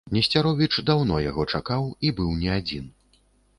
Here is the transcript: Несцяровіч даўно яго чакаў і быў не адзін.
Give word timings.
Несцяровіч 0.15 0.69
даўно 0.87 1.19
яго 1.25 1.45
чакаў 1.53 1.85
і 2.09 2.13
быў 2.23 2.35
не 2.43 2.49
адзін. 2.59 2.85